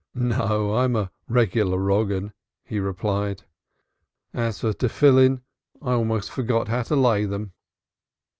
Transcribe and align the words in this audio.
"No, 0.15 0.77
I'm 0.77 0.95
a 0.95 1.11
regular 1.27 1.77
wrong'un," 1.77 2.33
he 2.63 2.79
replied. 2.79 3.43
"As 4.33 4.61
for 4.61 4.73
phylacteries, 4.73 5.41
I 5.79 5.91
almost 5.91 6.31
forget 6.31 6.69
how 6.69 6.81
to 6.81 6.95
lay 6.95 7.25
them." 7.25 7.53